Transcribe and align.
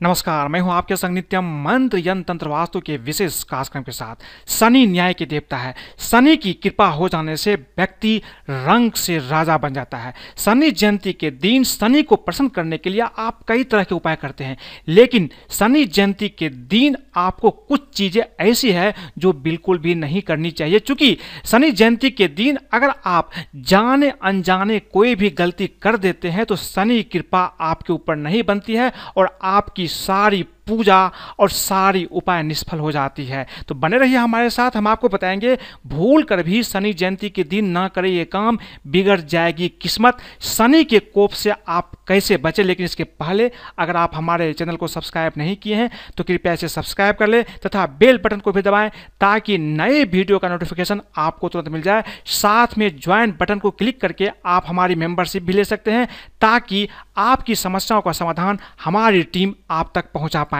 नमस्कार, 0.00 0.48
मैं 0.48 0.60
हूँ 0.60 0.72
आपके 0.72 0.96
संग 0.96 1.14
नित्यम 1.14 1.44
मंत्र 1.64 1.98
यंत्र 1.98 2.22
तंत्र 2.22 2.48
वास्तु 2.48 2.80
के 2.80 2.96
विशेष 2.96 3.42
कार्यक्रम 3.42 3.82
के 3.82 3.92
साथ। 3.92 4.16
शनि 4.50 4.86
न्याय 4.86 5.14
के 5.14 5.26
देवता 5.26 5.56
है। 5.56 5.74
शनि 5.98 6.36
की 6.36 6.52
कृपा 6.52 6.88
हो 6.88 7.08
जाने 7.08 7.36
से 7.36 7.54
व्यक्ति 7.54 8.20
रंग 8.50 8.92
से 8.92 9.16
राजा 9.18 9.56
बन 9.58 9.74
जाता 9.74 9.98
है। 9.98 10.12
शनि 10.36 10.70
जयंती 10.70 11.12
के 11.12 11.30
दिन 11.30 11.64
शनि 11.64 12.02
को 12.02 12.16
प्रसन्न 12.16 12.48
करने 12.48 12.78
के 12.78 12.90
लिए 12.90 13.00
आप 13.00 13.40
कई 13.48 13.64
तरह 13.64 13.84
के 13.84 13.94
उपाय 13.94 14.16
करते 14.16 14.44
हैं। 14.44 14.56
लेकिन 14.88 15.30
शनि 15.50 15.84
जयंती 15.84 16.28
के 16.28 16.48
दिन 16.48 16.96
आपको 17.16 17.50
कुछ 17.50 17.88
चीज़ें 17.94 18.22
ऐसी 18.40 18.72
है 18.72 18.94
जो 19.18 19.32
बिल्कुल 19.32 19.78
भी 19.78 19.94
नहीं 19.94 20.22
करनी 20.22 20.50
चाहिए। 20.50 20.78
क्योंकि 20.78 21.16
शनि 21.44 21.70
जयंती 21.70 22.10
के 22.10 22.28
दिन 22.28 22.58
अगर 22.72 22.92
आप 23.06 23.30
जाने 23.56 24.12
अनजाने 24.22 24.78
कोई 24.78 25.14
भी 25.14 25.30
गलती 25.30 25.66
कर 25.82 25.96
देते 25.96 26.28
हैं 26.28 26.46
तो 26.46 26.56
शनि 26.56 27.02
कृपा 27.02 27.44
आपके 27.60 27.92
ऊपर 27.92 28.16
नहीं 28.16 28.42
बनती 28.42 28.76
है 28.76 28.92
और 29.16 29.38
आपकी 29.42 29.85
सारी 29.88 30.42
पूजा 30.66 31.10
और 31.38 31.50
सारी 31.50 32.04
उपाय 32.12 32.42
निष्फल 32.42 32.78
हो 32.78 32.92
जाती 32.92 33.24
है। 33.26 33.46
तो 33.68 33.74
बने 33.74 33.98
रहिए 33.98 34.16
हमारे 34.16 34.50
साथ, 34.50 34.76
हम 34.76 34.88
आपको 34.88 35.08
बताएँगे, 35.08 35.56
भूल 35.86 36.22
कर 36.22 36.42
भी 36.42 36.62
शनि 36.62 36.92
जयंती 36.92 37.30
के 37.30 37.44
दिन 37.44 37.68
ना 37.68 37.86
करें 37.88 38.08
ये 38.08 38.24
काम, 38.26 38.58
बिगड़ 38.86 39.20
जाएगी 39.20 39.68
किस्मत। 39.82 40.18
शनि 40.40 40.82
के 40.84 40.98
कोप 40.98 41.30
से 41.32 41.52
आप 41.68 41.92
कैसे 42.08 42.36
बचे, 42.36 42.62
लेकिन 42.62 42.84
इसके 42.84 43.04
पहले 43.04 43.50
अगर 43.78 43.96
आप 43.96 44.14
हमारे 44.14 44.52
चैनल 44.52 44.76
को 44.76 44.86
सब्सक्राइब 44.88 45.32
नहीं 45.38 45.56
किए 45.56 45.74
हैं 45.74 45.90
तो 46.16 46.24
कृपया 46.24 46.52
इसे 46.52 46.68
सब्सक्राइब 46.68 47.14
कर 47.14 47.28
लें 47.28 47.42
तथा 47.66 47.86
बेल 48.00 48.18
बटन 48.18 48.40
को 48.40 48.52
भी 48.52 48.62
दबाएँ, 48.62 48.90
ताकि 49.20 49.58
नए 49.58 50.04
वीडियो 50.04 50.38
का 50.38 50.48
नोटिफिकेशन 50.48 51.00
आपको 51.16 51.48
तुरंत 51.48 51.68
मिल 51.68 51.82
जाए। 51.82 52.04
साथ 52.26 52.76
में 52.78 52.88
ज्वाइन 52.96 53.34
बटन 53.40 53.58
को 53.58 53.70
क्लिक 53.72 54.00
करके 54.00 54.30
आप 54.46 54.64
हमारी 54.66 54.94
मेंबरशिप 54.94 55.42
भी 55.42 55.52
ले 55.52 55.64
सकते 55.64 55.90
हैं, 55.90 56.06
ताकि 56.40 56.88
आपकी 57.18 57.54
समस्याओं 57.56 58.00
का 58.00 58.12
समाधान 58.12 58.58
हमारी 58.84 59.22
टीम 59.24 59.54
आप 59.70 59.92
तक 59.94 60.12
पहुँचा 60.14 60.42
पाए। 60.44 60.55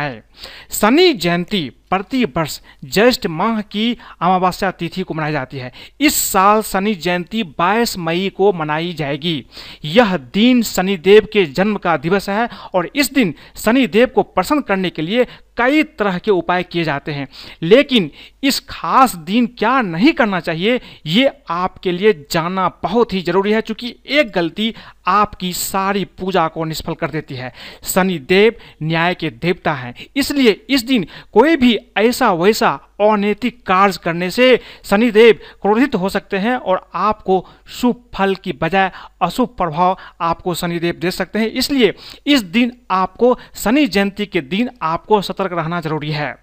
शनि 0.80 1.12
जयंती 1.14 1.62
प्रति 1.96 2.24
वर्ष 2.26 2.58
ज्येष्ठ 2.84 3.26
माह 3.26 3.60
की 3.62 3.96
अमावस्या 4.20 4.70
तिथि 4.70 5.02
को 5.02 5.14
मनाई 5.14 5.32
जाती 5.32 5.58
है। 5.58 5.72
इस 6.00 6.14
साल 6.22 6.62
शनि 6.62 6.94
जयंती 6.94 7.42
22 7.58 7.96
मई 7.98 8.28
को 8.36 8.52
मनाई 8.52 8.92
जाएगी। 8.92 9.44
यह 9.84 10.16
दिन 10.34 10.62
शनिदेव 10.62 11.28
के 11.32 11.44
जन्म 11.46 11.76
का 11.76 11.96
दिवस 11.96 12.28
है 12.28 12.48
और 12.74 12.90
इस 12.96 13.12
दिन 13.12 13.34
शनिदेव 13.56 14.06
को 14.06 14.22
प्रसन्न 14.22 14.60
करने 14.60 14.90
के 14.90 15.02
लिए 15.02 15.26
कई 15.56 15.82
तरह 15.98 16.18
के 16.18 16.30
उपाय 16.30 16.62
किए 16.62 16.84
जाते 16.84 17.12
हैं। 17.12 17.26
लेकिन 17.62 18.10
इस 18.42 18.58
खास 18.60 19.14
दिन 19.16 19.46
क्या 19.58 19.80
नहीं 19.82 20.12
करना 20.12 20.40
चाहिए, 20.40 20.80
ये 21.06 21.30
आपके 21.50 21.92
लिए 21.92 22.12
जानना 22.30 22.68
बहुत 22.82 23.12
ही 23.12 23.22
ज़रूरी 23.22 23.52
है 23.52 23.62
क्योंकि 23.62 23.94
एक 24.08 24.30
गलती 24.30 24.74
आपकी 25.06 25.52
सारी 25.52 26.04
पूजा 26.18 26.46
को 26.48 26.64
निष्फल 26.64 26.94
कर 26.94 27.10
देती 27.10 27.34
है। 27.34 27.52
शनिदेव 27.84 28.54
न्याय 28.82 29.14
के 29.14 29.30
देवता 29.32 29.72
हैं, 29.72 29.94
इसलिए 30.16 30.60
इस 30.70 30.84
दिन 30.84 31.06
कोई 31.32 31.56
भी 31.56 31.78
ऐसा 31.96 32.32
वैसा 32.32 32.70
अनैतिक 33.00 33.60
कार्य 33.66 33.98
करने 34.04 34.30
से 34.30 34.60
शनिदेव 34.84 35.38
क्रोधित 35.62 35.94
हो 35.94 36.08
सकते 36.08 36.36
हैं 36.36 36.56
और 36.56 36.88
आपको 36.94 37.44
शुभ 37.70 38.02
फल 38.14 38.34
की 38.34 38.52
बजाय 38.52 38.90
अशुभ 39.22 39.48
प्रभाव 39.48 39.96
आपको 40.20 40.54
शनिदेव 40.54 40.94
दे 40.94 41.10
सकते 41.10 41.38
हैं। 41.38 41.46
इसलिए 41.46 41.94
इस 42.26 42.42
दिन 42.42 42.72
आपको 42.90 43.36
शनि 43.54 43.86
जयंती 43.86 44.26
के 44.26 44.40
दिन 44.40 44.70
आपको 44.82 45.20
सतर्क 45.22 45.52
रहना 45.52 45.80
ज़रूरी 45.80 46.10
है। 46.10 46.34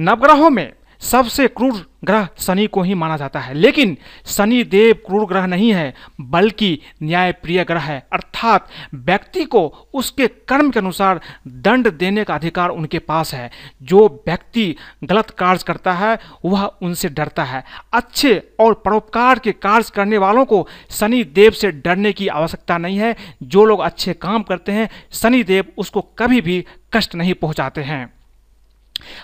नवग्रहों 0.00 0.50
में 0.50 0.72
सबसे 1.02 1.48
क्रूर 1.48 1.90
ग्रह 2.04 2.28
शनि 2.38 2.66
को 2.66 2.82
ही 2.82 2.94
माना 2.94 3.16
जाता 3.16 3.40
है। 3.40 3.54
लेकिन 3.54 3.96
शनि 4.26 4.64
देव 4.64 4.94
क्रूर 4.94 5.26
ग्रह 5.26 5.46
नहीं 5.46 5.74
है, 5.74 5.94
बल्कि 6.20 6.78
न्यायप्रिय 7.02 7.64
ग्रह 7.64 7.80
है। 7.80 8.06
अर्थात 8.12 8.68
व्यक्ति 8.94 9.44
को 9.44 9.88
उसके 9.94 10.26
कर्म 10.26 10.70
के 10.70 10.78
अनुसार 10.78 11.20
दंड 11.48 11.92
देने 11.92 12.24
का 12.24 12.34
अधिकार 12.34 12.68
उनके 12.68 12.98
पास 12.98 13.34
है। 13.34 13.50
जो 13.82 14.24
व्यक्ति 14.26 14.76
गलत 15.04 15.30
कार्य 15.30 15.60
करता 15.66 15.92
है, 15.92 16.18
वह 16.44 16.64
उनसे 16.64 17.08
डरता 17.08 17.44
है। 17.44 17.64
अच्छे 17.92 18.48
और 18.60 18.74
परोपकार 18.74 19.38
के 19.38 19.52
कार्य 19.52 19.84
करने 19.94 20.18
वालों 20.18 20.44
को 20.44 20.68
शनि 20.90 21.24
देव 21.24 21.50
से 21.50 21.70
डरने 21.70 22.12
की 22.12 22.28
आवश्यकता 22.28 22.78
नहीं 22.78 22.98
है। 22.98 23.16
जो 23.42 23.64
लोग 23.64 23.80
अच्छे 23.80 24.14
काम 24.14 24.42
करते 24.42 24.72
हैं, 24.72 24.90
शनि 25.12 25.42
देव 25.42 25.64
उसको 25.78 26.00
कभी 26.00 26.40
भी 26.40 26.66
कष्ट 26.92 27.14
नहीं 27.14 27.34
पहुंचाते 27.34 27.80
हैं। 27.80 28.21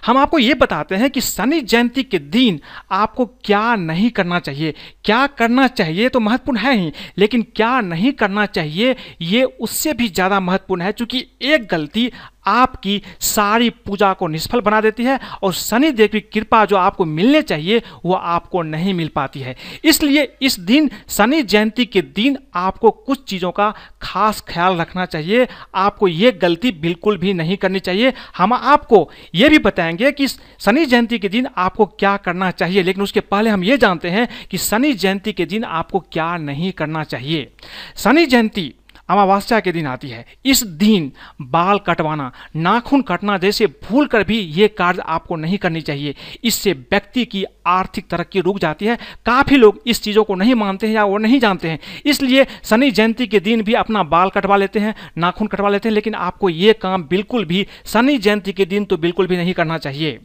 हम 0.06 0.16
आपको 0.16 0.38
ये 0.38 0.54
बताते 0.54 0.94
हैं 0.94 1.10
कि 1.10 1.20
शनि 1.20 1.60
जयंती 1.62 2.02
के 2.02 2.18
दिन 2.18 2.60
आपको 2.92 3.26
क्या 3.44 3.74
नहीं 3.76 4.10
करना 4.10 4.38
चाहिए। 4.40 4.74
क्या 5.04 5.26
करना 5.28 5.66
चाहिए 5.68 6.08
तो 6.08 6.20
महत्वपूर्ण 6.20 6.58
है 6.58 6.74
ही, 6.74 6.92
लेकिन 7.18 7.42
क्या 7.56 7.80
नहीं 7.80 8.12
करना 8.12 8.46
चाहिए, 8.46 8.96
ये 9.22 9.42
उससे 9.44 9.92
भी 9.92 10.08
ज़्यादा 10.08 10.40
महत्वपूर्ण 10.40 10.82
है, 10.82 10.92
क्योंकि 10.92 11.26
एक 11.44 11.68
गलती 11.70 12.10
आपकी 12.48 13.00
सारी 13.20 13.70
पूजा 13.70 14.12
को 14.12 14.26
निष्फल 14.26 14.60
बना 14.60 14.80
देती 14.80 15.04
है 15.04 15.18
और 15.42 15.52
शनि 15.52 15.90
देव 15.90 16.08
की 16.08 16.20
कृपा 16.20 16.64
जो 16.64 16.76
आपको 16.76 17.04
मिलने 17.04 17.42
चाहिए, 17.42 17.82
वो 18.04 18.14
आपको 18.14 18.62
नहीं 18.62 18.94
मिल 18.94 19.08
पाती 19.08 19.40
है। 19.40 19.56
इसलिए 19.84 20.28
इस 20.42 20.58
दिन, 20.60 20.90
शनि 21.08 21.42
जयंती 21.42 21.84
के 21.84 22.02
दिन 22.02 22.38
आपको 22.54 22.90
कुछ 22.90 23.24
चीज़ों 23.24 23.50
का 23.50 23.72
खास 24.02 24.40
ख्याल 24.48 24.76
रखना 24.76 25.04
चाहिए। 25.06 25.46
आपको 25.74 26.08
ये 26.08 26.32
गलती 26.32 26.72
बिल्कुल 26.72 27.18
भी 27.18 27.32
नहीं 27.34 27.56
करनी 27.56 27.80
चाहिए। 27.80 28.12
हम 28.36 28.52
आपको 28.52 29.08
ये 29.34 29.48
भी 29.48 29.58
बताएँगे 29.58 30.12
कि 30.12 30.28
शनि 30.28 30.84
जयंती 30.86 31.18
के 31.18 31.28
दिन 31.28 31.48
आपको 31.56 31.86
क्या 31.86 32.16
करना 32.16 32.50
चाहिए, 32.50 32.82
लेकिन 32.82 33.02
उसके 33.02 33.20
पहले 33.20 33.50
हम 33.50 33.64
ये 33.64 33.76
जानते 33.76 34.10
हैं 34.10 34.28
कि 34.50 34.58
शनि 34.58 34.92
जयंती 34.92 35.32
के 35.32 35.46
दिन 35.46 35.64
आपको 35.64 36.00
क्या 36.12 36.36
नहीं 36.36 36.72
करना 36.72 37.04
चाहिए। 37.04 37.52
शनि 37.96 38.26
जयंती 38.26 38.72
अमावस्या 39.08 39.60
के 39.60 39.72
दिन 39.72 39.86
आती 39.86 40.08
है। 40.08 40.24
इस 40.44 40.62
दिन 40.62 41.10
बाल 41.42 41.78
कटवाना, 41.78 42.30
नाखून 42.56 43.02
कटना 43.02 43.36
जैसे 43.38 43.66
भूल 43.66 44.06
कर 44.06 44.24
भी 44.24 44.38
ये 44.38 44.68
कार्य 44.68 45.02
आपको 45.06 45.36
नहीं 45.36 45.58
करनी 45.58 45.80
चाहिए। 45.80 46.14
इससे 46.44 46.72
व्यक्ति 46.72 47.24
की 47.24 47.44
आर्थिक 47.66 48.08
तरक्की 48.10 48.40
रुक 48.40 48.58
जाती 48.58 48.86
है। 48.86 48.96
काफ़ी 49.26 49.56
लोग 49.56 49.80
इस 49.86 50.02
चीज़ों 50.02 50.24
को 50.24 50.34
नहीं 50.34 50.54
मानते 50.54 50.86
हैं 50.86 50.94
या 50.94 51.04
वो 51.04 51.18
नहीं 51.18 51.40
जानते 51.40 51.68
हैं। 51.68 51.78
इसलिए 52.06 52.46
शनि 52.64 52.90
जयंती 52.90 53.26
के 53.26 53.40
दिन 53.40 53.62
भी 53.62 53.74
अपना 53.74 54.02
बाल 54.04 54.30
कटवा 54.30 54.56
लेते 54.56 54.78
हैं, 54.78 54.94
नाखून 55.18 55.48
कटवा 55.48 55.68
लेते 55.68 55.88
हैं, 55.88 55.94
लेकिन 55.94 56.14
आपको 56.14 56.48
ये 56.48 56.72
काम 56.72 57.04
बिल्कुल 57.04 57.44
भी 57.44 57.66
शनि 57.84 58.18
जयंती 58.18 58.52
के 58.52 58.64
दिन 58.66 58.84
तो 58.84 58.96
बिल्कुल 58.96 59.26
भी 59.26 59.36
नहीं 59.36 59.54
करना 59.54 59.78
चाहिए। 59.78 60.18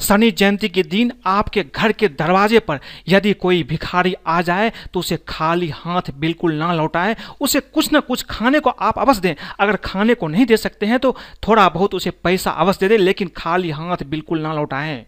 शनि 0.00 0.30
जयंती 0.30 0.68
के 0.68 0.82
दिन 0.84 1.12
आपके 1.26 1.62
घर 1.64 1.92
के 1.92 2.08
दरवाजे 2.10 2.58
पर 2.60 2.80
यदि 3.08 3.32
कोई 3.34 3.62
भिखारी 3.64 4.14
आ 4.26 4.40
जाए 4.42 4.72
तो 4.94 5.00
उसे 5.00 5.18
खाली 5.28 5.68
हाथ 5.70 6.10
बिल्कुल 6.16 6.54
ना 6.54 6.72
लौटाए। 6.74 7.16
उसे 7.40 7.60
कुछ 7.60 7.92
ना 7.92 8.00
कुछ 8.00 8.24
खाने 8.30 8.60
को 8.60 8.70
आप 8.70 8.98
अवश्य 8.98 9.20
दें। 9.20 9.34
अगर 9.60 9.76
खाने 9.84 10.14
को 10.14 10.28
नहीं 10.28 10.46
दे 10.46 10.56
सकते 10.56 10.86
हैं 10.86 10.98
तो 10.98 11.16
थोड़ा 11.48 11.68
बहुत 11.68 11.94
उसे 11.94 12.10
पैसा 12.12 12.50
अवश्य 12.52 12.78
दे 12.80 12.88
दें, 12.88 13.04
लेकिन 13.04 13.30
खाली 13.36 13.70
हाथ 13.70 14.02
बिल्कुल 14.04 14.40
ना 14.40 14.54
लौटाएँ। 14.54 15.04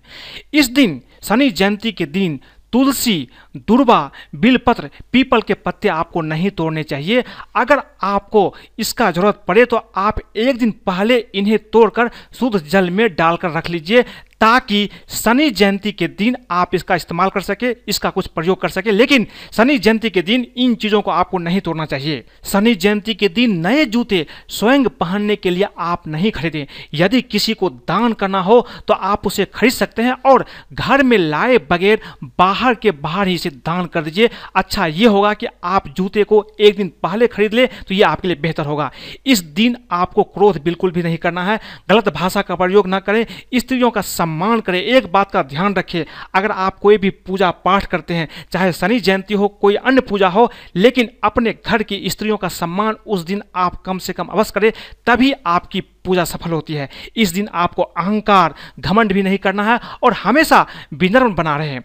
इस 0.55 0.71
दिन, 0.71 1.01
शनि 1.23 1.51
जयंती 1.51 1.93
के 1.93 2.07
दिन, 2.07 2.41
तुलसी, 2.73 3.29
दुर्वा, 3.59 4.11
बिलपत्र, 4.35 4.91
पीपल 5.13 5.41
के 5.43 5.55
पत्ते 5.57 5.89
आपको 5.89 6.21
नहीं 6.23 6.51
तोड़ने 6.51 6.83
चाहिए। 6.85 7.25
अगर 7.57 7.83
आपको 8.03 8.55
इसका 8.79 9.11
ज़रूरत 9.11 9.43
पड़े 9.49 9.65
तो 9.65 9.77
आप 9.97 10.21
एक 10.37 10.59
दिन 10.59 10.71
पहले 10.87 11.19
इन्हें 11.35 11.59
तोड़कर 11.73 12.11
शुद्ध 12.35 12.59
जल 12.61 12.91
में 12.91 13.09
डालकर 13.15 13.51
रख 13.51 13.71
लीजिए। 13.71 14.05
ताकि 14.41 14.89
शनि 15.11 15.51
जयंती 15.51 15.93
के 15.93 16.07
दिन 16.09 16.37
आप 16.51 16.75
इसका 16.75 16.95
इस्तेमाल 16.95 17.31
कर 17.31 17.41
सके, 17.41 17.75
इसका 17.89 18.11
कुछ 18.11 18.27
प्रयोग 18.27 18.61
कर 18.61 18.69
सके। 18.69 18.91
लेकिन 18.91 19.27
शनि 19.53 19.79
जयंती 19.79 20.11
के 20.11 20.23
दिन 20.23 20.47
इन 20.57 20.75
चीज़ों 20.75 21.01
को 21.03 21.11
आपको 21.11 21.39
नहीं 21.39 21.61
तोड़ना 21.61 21.85
चाहिए। 21.87 22.25
शनि 22.45 22.75
जयंती 22.75 23.15
के 23.15 23.29
दिन 23.31 23.57
नए 23.67 23.85
जूते 23.87 24.27
स्वयं 24.49 24.85
पहनने 24.91 25.37
के 25.37 25.51
लिए 25.51 25.67
आप 25.79 26.07
नहीं 26.09 26.31
खरीदें। 26.31 26.67
यदि 26.95 27.21
किसी 27.23 27.55
को 27.55 27.71
दान 27.71 28.13
करना 28.13 28.41
हो 28.41 28.61
तो 28.89 28.95
आप 28.95 29.27
उसे 29.27 29.45
खरीद 29.45 29.73
सकते 29.73 30.03
हैं 30.03 30.15
और 30.27 30.45
घर 30.73 31.03
में 31.03 31.17
लाए 31.19 31.59
बगैर 31.71 32.01
बाहर 32.39 32.75
के 32.75 32.91
बाहर 32.93 33.29
ही 33.29 33.35
इसे 33.35 33.51
दान 33.51 33.87
कर 33.87 34.03
दीजिए। 34.03 34.31
अच्छा 34.57 34.87
ये 34.87 35.07
होगा 35.07 35.35
कि 35.35 35.47
आप 35.65 35.89
जूते 35.89 36.25
को 36.25 36.45
एक 36.61 36.77
दिन 36.77 36.93
पहले 37.03 37.27
खरीद 37.27 37.55
ले 37.55 37.67
तो 37.67 37.95
ये 37.95 38.03
आपके 38.03 38.29
लिए 38.29 38.37
बेहतर 38.39 38.67
होगा। 38.67 38.91
इस 39.27 39.43
दिन 39.55 39.77
आपको 39.93 40.23
क्रोध 40.25 40.63
बिल्कुल 40.63 40.91
भी 40.91 41.03
नहीं 41.03 41.17
करना 41.19 41.45
है। 41.45 41.59
गलत 41.89 42.09
भाषा 42.11 42.43
का 42.43 42.55
प्रयोग 42.57 42.89
न 42.89 42.99
करें। 42.99 43.25
स्त्रियों 43.55 43.91
का 43.91 44.01
करें, 44.39 44.83
एक 44.83 45.13
बात 45.13 45.31
का 45.31 45.43
ध्यान 45.43 45.75
रखें, 45.75 46.05
अगर 46.35 46.51
आप 46.51 46.79
कोई 46.79 46.99
भी 46.99 47.11
पूजा 47.11 47.51
पाठ 47.51 47.87
करते 47.87 48.15
हैं, 48.15 48.29
चाहे 48.53 48.73
शनि 48.73 49.01
जयंती 49.01 49.35
हो, 49.35 49.49
कोई 49.49 49.75
अन्य 49.75 50.01
पूजा 50.01 50.29
हो, 50.29 50.51
लेकिन 50.77 51.09
अपने 51.25 51.55
घर 51.67 51.83
की 51.83 52.11
स्त्रियों 52.11 52.37
का 52.37 52.49
सम्मान 52.49 52.97
उस 53.07 53.21
दिन 53.21 53.43
आप 53.57 53.83
कम 53.83 53.99
से 53.99 54.13
कम 54.13 54.27
अवश्य 54.27 54.53
करें, 54.55 54.73
तभी 55.07 55.33
आपकी 55.47 55.81
पूजा 55.81 56.25
सफल 56.25 56.51
होती 56.51 56.75
है। 56.75 56.89
इस 57.17 57.31
दिन 57.31 57.49
आपको 57.55 57.83
अहंकार, 57.83 58.55
घमंड 58.81 59.13
भी 59.13 59.23
नहीं 59.23 59.39
करना 59.39 59.65
है 59.65 59.81
और 60.03 60.13
हमेशा 60.13 60.67
विनर्म 60.95 61.35
बना 61.35 61.57
रहे 61.57 61.79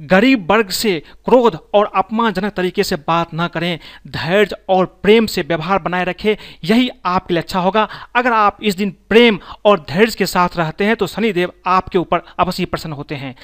गरीब 0.00 0.50
वर्ग 0.50 0.68
से 0.70 0.98
क्रोध 1.24 1.58
और 1.74 1.90
अपमानजनक 1.96 2.52
तरीके 2.52 2.84
से 2.84 2.96
बात 2.98 3.32
ना 3.34 3.46
करें, 3.48 3.78
धैर्य 4.06 4.56
और 4.68 4.86
प्रेम 5.02 5.26
से 5.26 5.42
व्यवहार 5.42 5.78
बनाए 5.78 6.04
रखें, 6.04 6.36
यही 6.64 6.88
आपके 7.06 7.34
लिए 7.34 7.42
अच्छा 7.42 7.60
होगा। 7.60 7.88
अगर 8.16 8.32
आप 8.32 8.58
इस 8.62 8.76
दिन 8.76 8.90
प्रेम 9.08 9.38
और 9.64 9.80
धैर्य 9.90 10.14
के 10.18 10.26
साथ 10.26 10.56
रहते 10.56 10.84
हैं 10.84 10.96
तो 10.96 11.06
शनिदेव 11.06 11.52
आपके 11.66 11.98
ऊपर 11.98 12.22
अवश्य 12.38 12.64
प्रसन्न 12.64 12.92
होते 12.92 13.14
हैं। 13.14 13.34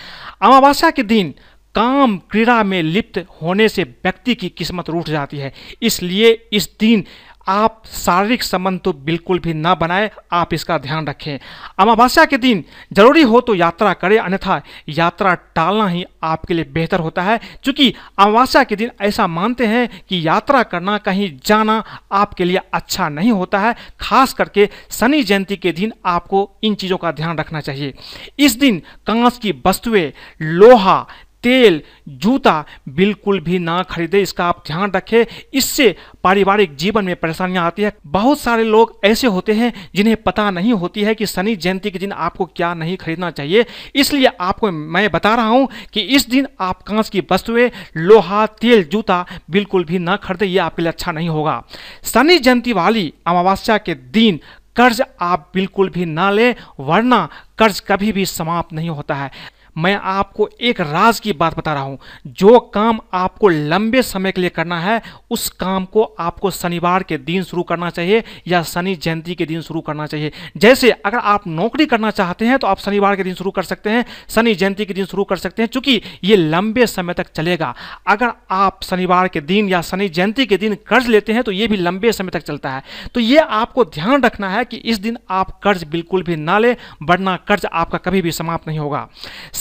अमावस्या 0.42 0.90
के 0.90 1.02
दिन 1.04 1.34
काम 1.74 2.16
क्रीड़ा 2.30 2.62
में 2.64 2.82
लिप्त 2.82 3.18
होने 3.42 3.68
से 3.68 3.82
व्यक्ति 3.82 4.34
की 4.34 4.48
किस्मत 4.48 4.90
रूठ 4.90 5.08
जाती 5.08 5.38
है। 5.38 5.52
इसलिए 5.82 6.30
इस 6.52 6.68
दिन 6.80 7.04
आप 7.46 7.82
शारीरिक 7.86 8.42
संबंध 8.42 8.80
तो 8.80 8.92
बिल्कुल 8.94 9.38
भी 9.38 9.54
ना 9.54 9.74
बनाए, 9.74 10.10
आप 10.32 10.54
इसका 10.54 10.78
ध्यान 10.78 11.06
रखें। 11.06 11.38
अमावस्या 11.78 12.24
के 12.24 12.38
दिन 12.38 12.64
ज़रूरी 12.92 13.22
हो 13.22 13.40
तो 13.40 13.54
यात्रा 13.54 13.92
करें, 13.92 14.18
अन्यथा 14.18 14.60
यात्रा 14.88 15.34
टालना 15.34 15.88
ही 15.88 16.04
आपके 16.22 16.54
लिए 16.54 16.64
बेहतर 16.64 17.00
होता 17.00 17.22
है। 17.22 17.38
क्योंकि 17.62 17.92
अमावस्या 18.18 18.62
के 18.64 18.76
दिन 18.76 18.90
ऐसा 19.00 19.26
मानते 19.26 19.66
हैं 19.66 19.88
कि 20.08 20.26
यात्रा 20.26 20.62
करना, 20.62 20.96
कहीं 20.98 21.30
जाना 21.46 21.82
आपके 22.12 22.44
लिए 22.44 22.60
अच्छा 22.74 23.08
नहीं 23.08 23.32
होता 23.32 23.58
है। 23.58 23.74
खास 24.00 24.32
करके 24.32 24.68
शनि 24.90 25.22
जयंती 25.22 25.56
के 25.56 25.72
दिन 25.72 25.92
आपको 26.06 26.50
इन 26.62 26.74
चीज़ों 26.74 26.96
का 26.96 27.12
ध्यान 27.12 27.38
रखना 27.38 27.60
चाहिए। 27.60 27.94
इस 28.38 28.56
दिन 28.56 28.82
कांच 29.06 29.38
की 29.38 29.52
वस्तुएँ, 29.66 30.12
लोहा 30.42 31.06
तेल, 31.44 31.80
जूता 32.08 32.64
बिल्कुल 32.88 33.40
भी 33.40 33.58
ना 33.58 33.82
खरीदे, 33.82 34.20
इसका 34.22 34.44
आप 34.44 34.62
ध्यान 34.66 34.90
रखें। 34.90 35.24
इससे 35.54 35.94
पारिवारिक 36.24 36.76
जीवन 36.76 37.04
में 37.04 37.16
परेशानियाँ 37.16 37.64
आती 37.66 37.82
है। 37.82 37.92
बहुत 38.06 38.40
सारे 38.40 38.64
लोग 38.64 38.98
ऐसे 39.04 39.26
होते 39.26 39.52
हैं 39.52 39.72
जिन्हें 39.94 40.16
पता 40.16 40.50
नहीं 40.50 40.72
होती 40.72 41.02
है 41.02 41.14
कि 41.14 41.26
शनि 41.26 41.56
जयंती 41.56 41.90
के 41.90 41.98
दिन 41.98 42.12
आपको 42.12 42.44
क्या 42.46 42.72
नहीं 42.74 42.96
खरीदना 42.96 43.30
चाहिए। 43.30 43.64
इसलिए 43.94 44.30
आपको, 44.40 44.70
मैं 44.70 45.10
बता 45.10 45.34
रहा 45.34 45.46
हूँ 45.46 45.68
कि 45.92 46.00
इस 46.00 46.28
दिन 46.28 46.46
आप 46.60 46.82
कांच 46.82 47.08
की 47.08 47.22
वस्तुएँ, 47.32 47.70
लोहा, 47.96 48.44
तेल, 48.46 48.84
जूता 48.84 49.24
बिल्कुल 49.50 49.84
भी 49.84 49.98
ना 49.98 50.16
खरीदे, 50.16 50.46
ये 50.46 50.58
आपके 50.58 50.82
लिए 50.82 50.92
अच्छा 50.92 51.12
नहीं 51.12 51.28
होगा। 51.28 51.62
शनि 52.04 52.38
जयंती 52.38 52.72
वाली 52.72 53.12
अमावस्या 53.26 53.78
के 53.78 53.94
दिन 53.94 54.40
कर्ज 54.76 55.02
आप 55.20 55.50
बिल्कुल 55.54 55.88
भी 55.88 56.04
ना 56.04 56.30
लें, 56.30 56.54
वरना 56.80 57.28
कर्ज 57.58 57.80
कभी 57.80 58.12
भी 58.12 58.24
समाप्त 58.26 58.72
नहीं 58.72 58.88
होता 58.90 59.14
है। 59.14 59.30
मैं 59.76 59.94
आपको 59.96 60.48
एक 60.60 60.80
राज 60.80 61.20
की 61.20 61.32
बात 61.34 61.56
बता 61.56 61.72
रहा 61.74 61.82
हूँ। 61.82 61.98
जो 62.28 62.58
काम 62.74 63.00
आपको 63.14 63.48
लंबे 63.48 64.02
समय 64.02 64.32
के 64.32 64.40
लिए 64.40 64.50
करना 64.50 64.80
है, 64.80 65.00
उस 65.30 65.48
काम 65.50 65.84
को 65.84 66.02
आपको 66.02 66.50
शनिवार 66.50 67.02
के 67.02 67.18
दिन 67.18 67.42
शुरू 67.42 67.62
करना 67.62 67.90
चाहिए 67.90 68.22
या 68.48 68.62
शनि 68.64 68.94
जयंती 68.96 69.34
के 69.34 69.46
दिन 69.46 69.60
शुरू 69.60 69.80
करना 69.80 70.06
चाहिए। 70.06 70.32
जैसे 70.56 70.90
अगर 70.90 71.18
आप 71.18 71.46
नौकरी 71.46 71.86
करना 71.86 72.10
चाहते 72.10 72.46
हैं 72.46 72.58
तो 72.58 72.66
आप 72.66 72.78
शनिवार 72.78 73.16
के 73.16 73.24
दिन 73.24 73.34
शुरू 73.34 73.50
कर 73.50 73.62
सकते 73.64 73.90
हैं, 73.90 74.04
शनि 74.28 74.54
जयंती 74.54 74.84
के 74.84 74.94
दिन 74.94 75.04
शुरू 75.06 75.24
कर 75.24 75.36
सकते 75.36 75.62
हैं, 75.62 75.68
चूँकि 75.68 76.00
ये 76.24 76.36
लंबे 76.36 76.86
समय 76.86 77.14
तक 77.14 77.26
चलेगा। 77.28 77.74
अगर 78.06 78.32
आप 78.50 78.80
शनिवार 78.84 79.28
के 79.28 79.40
दिन 79.42 79.68
या 79.68 79.80
शनि 79.82 80.08
जयंती 80.08 80.46
के 80.46 80.56
दिन 80.56 80.76
कर्ज 80.86 81.08
लेते 81.08 81.32
हैं 81.32 81.42
तो 81.42 81.52
ये 81.52 81.66
भी 81.68 81.76
लंबे 81.76 82.12
समय 82.12 82.30
तक 82.30 82.42
चलता 82.42 82.70
है। 82.70 82.82
तो 83.14 83.20
ये 83.20 83.38
आपको 83.38 83.84
ध्यान 83.86 84.22
रखना 84.22 84.48
है 84.48 84.64
कि 84.64 84.76
इस 84.76 84.98
दिन 84.98 85.18
आप 85.30 85.50
कर्ज 85.60 85.84
बिल्कुल 85.86 86.22
भी 86.22 86.36
ना 86.36 86.58
ले, 86.58 86.72
वरना 87.02 87.36
कर्ज 87.38 87.66
आपका 87.66 87.98
कभी 88.00 88.22
भी 88.22 88.32
समाप्त 88.32 88.68
नहीं 88.68 88.78
होगा। 88.78 89.08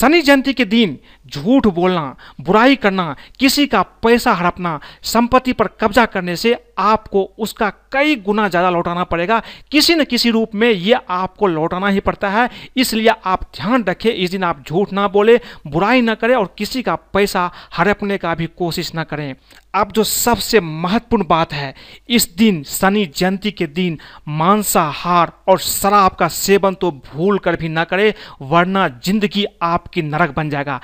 शनि 0.04 0.20
जयंती 0.22 0.52
के 0.52 0.64
दिन 0.64 0.98
झूठ 1.26 1.66
बोलना, 1.66 2.16
बुराई 2.40 2.76
करना, 2.76 3.16
किसी 3.40 3.66
का 3.66 3.82
पैसा 3.82 4.32
हड़पना, 4.32 4.80
संपत्ति 5.02 5.52
पर 5.52 5.66
कब्जा 5.66 6.04
करने 6.06 6.36
से 6.36 6.52
आपको 6.78 7.22
उसका 7.38 7.70
कई 7.92 8.16
गुना 8.18 8.48
ज़्यादा 8.48 8.70
लौटाना 8.70 9.04
पड़ेगा। 9.04 9.40
किसी 9.70 9.94
न 9.94 10.04
किसी 10.04 10.30
रूप 10.30 10.54
में 10.54 10.70
यह 10.70 11.00
आपको 11.10 11.46
लौटाना 11.46 11.88
ही 11.88 12.00
पड़ता 12.00 12.28
है। 12.30 12.48
इसलिए 12.76 13.12
आप 13.24 13.42
ध्यान 13.56 13.84
रखें, 13.84 14.10
इस 14.10 14.30
दिन 14.30 14.44
आप 14.44 14.64
झूठ 14.68 14.92
ना 14.92 15.06
बोले, 15.08 15.40
बुराई 15.66 16.00
ना 16.02 16.14
करें 16.14 16.34
और 16.34 16.54
किसी 16.58 16.82
का 16.82 16.94
पैसा 16.94 17.50
हड़पने 17.78 18.18
का 18.18 18.34
भी 18.34 18.46
कोशिश 18.48 18.94
ना 18.94 19.04
करें। 19.04 19.34
अब 19.74 19.92
जो 19.92 20.02
सबसे 20.04 20.60
महत्वपूर्ण 20.60 21.24
बात 21.26 21.52
है, 21.52 21.74
इस 22.08 22.28
दिन 22.36 22.62
शनि 22.64 23.04
जयंती 23.08 23.50
के 23.50 23.66
दिन 23.68 23.98
मांसाहार 24.30 25.32
और 25.48 25.58
शराब 25.60 26.10
का 26.10 26.28
सेवन 26.30 26.74
तो 26.74 26.90
भूल 26.90 27.38
कर 27.38 27.56
भी 27.56 27.68
ना 27.68 27.84
करें, 27.84 28.12
वरना 28.42 28.86
ज़िंदगी 29.04 29.44
आपकी 29.62 30.02
नरक 30.02 30.34
बन 30.36 30.50
जाएगा। 30.50 30.80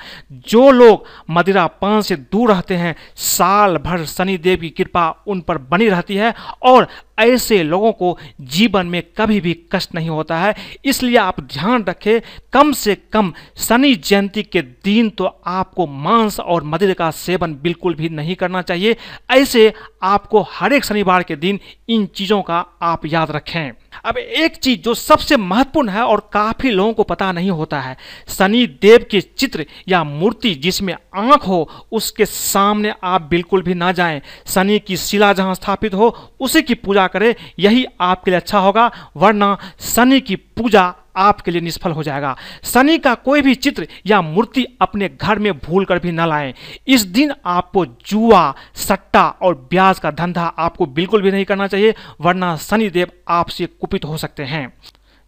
जो 0.47 0.69
लोग 0.71 1.05
मदिरा 1.29 1.65
पान 1.67 2.01
से 2.01 2.15
दूर 2.15 2.51
रहते 2.51 2.75
हैं, 2.75 2.95
साल 3.17 3.77
भर 3.77 4.05
शनि 4.07 4.37
देव 4.37 4.59
की 4.59 4.69
कृपा 4.71 5.09
उन 5.27 5.41
पर 5.41 5.57
बनी 5.81 5.89
रहती 5.89 6.15
है 6.15 6.33
और 6.63 6.87
ऐसे 7.19 7.61
लोगों 7.63 7.91
को 7.91 8.17
जीवन 8.41 8.87
में 8.87 9.01
कभी 9.17 9.39
भी 9.41 9.53
कष्ट 9.71 9.95
नहीं 9.95 10.09
होता 10.09 10.37
है। 10.37 10.55
इसलिए 10.85 11.17
आप 11.17 11.39
ध्यान 11.43 11.83
रखें, 11.83 12.21
कम 12.53 12.71
से 12.73 12.95
कम 13.13 13.33
शनि 13.57 13.93
जयंती 13.95 14.43
के 14.43 14.61
दिन 14.61 15.09
तो 15.09 15.25
आपको 15.47 15.87
मांस 15.87 16.39
और 16.39 16.63
मदिर 16.63 16.93
का 16.93 17.11
सेवन 17.11 17.53
बिल्कुल 17.61 17.95
भी 17.95 18.09
नहीं 18.11 18.35
करना 18.35 18.61
चाहिए। 18.61 18.95
ऐसे 19.31 19.71
आपको 20.03 20.41
हर 20.51 20.73
एक 20.73 20.85
शनिवार 20.85 21.23
के 21.23 21.35
दिन 21.35 21.59
इन 21.89 22.05
चीज़ों 22.05 22.41
का 22.41 22.65
आप 22.81 23.05
याद 23.05 23.31
रखें। 23.31 23.71
अब 24.05 24.17
एक 24.17 24.55
चीज़ 24.55 24.79
जो 24.79 24.93
सबसे 24.93 25.37
महत्वपूर्ण 25.37 25.89
है 25.89 26.03
और 26.03 26.29
काफ़ी 26.33 26.71
लोगों 26.71 26.93
को 26.93 27.03
पता 27.03 27.31
नहीं 27.31 27.49
होता 27.51 27.79
है, 27.79 27.95
शनि 28.29 28.65
देव 28.81 29.05
के 29.11 29.21
चित्र 29.21 29.65
या 29.89 30.03
मूर्ति 30.03 30.53
जिसमें 30.55 30.93
आँख 30.93 31.47
हो, 31.47 31.69
उसके 31.91 32.25
सामने 32.25 32.93
आप 33.03 33.21
बिल्कुल 33.21 33.61
भी 33.61 33.73
ना 33.73 33.91
जाएँ। 33.91 34.21
शनि 34.47 34.79
की 34.79 34.97
शिला 34.97 35.33
जहाँ 35.33 35.55
स्थापित 35.55 35.93
हो, 35.93 36.15
उसी 36.39 36.61
की 36.61 36.73
पूजा 36.75 37.07
करें। 37.07 37.33
यही 37.59 37.85
आपके 38.01 38.31
लिए 38.31 38.39
अच्छा 38.39 38.59
होगा, 38.59 38.91
वरना 39.17 39.57
शनि 39.79 40.19
की 40.19 40.35
पूजा 40.35 40.93
आपके 41.21 41.51
लिए 41.51 41.61
निष्फल 41.61 41.91
हो 41.91 42.03
जाएगा। 42.03 42.35
शनि 42.63 42.97
का 42.97 43.13
कोई 43.15 43.41
भी 43.41 43.55
चित्र 43.57 43.87
या 44.07 44.21
मूर्ति 44.21 44.65
अपने 44.81 45.09
घर 45.11 45.39
में 45.39 45.51
भूल 45.59 45.85
कर 45.85 45.99
भी 45.99 46.11
न 46.11 46.27
लाएँ। 46.27 46.53
इस 46.87 47.01
दिन 47.07 47.33
आपको 47.47 47.85
जुआ, 47.85 48.53
सट्टा 48.77 49.27
और 49.41 49.55
ब्याज 49.71 49.99
का 49.99 50.11
धंधा 50.11 50.45
आपको 50.45 50.85
बिल्कुल 50.87 51.21
भी 51.21 51.31
नहीं 51.31 51.45
करना 51.45 51.67
चाहिए, 51.67 51.93
वरना 52.21 52.55
शनिदेव 52.59 53.11
आपसे 53.29 53.65
कुपित 53.65 54.05
हो 54.05 54.17
सकते 54.17 54.43
हैं। 54.45 54.73